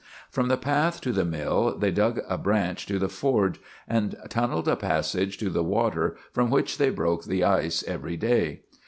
From 0.31 0.47
the 0.47 0.57
path 0.57 0.99
to 1.01 1.11
the 1.11 1.23
mill 1.23 1.77
they 1.77 1.91
dug 1.91 2.21
a 2.27 2.35
branch 2.35 2.87
to 2.87 2.97
the 2.97 3.07
forge, 3.07 3.59
and 3.87 4.15
tunneled 4.29 4.67
a 4.67 4.75
passage 4.75 5.37
to 5.37 5.51
the 5.51 5.63
water, 5.63 6.17
from 6.33 6.49
which 6.49 6.79
they 6.79 6.89
broke 6.89 7.25
the 7.25 7.43
ice 7.43 7.83
every 7.85 8.17
day. 8.17 8.61